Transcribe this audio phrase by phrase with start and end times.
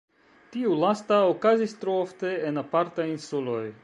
[0.53, 3.63] Tiu lasta okazis tro ofte en apartaj insuloj.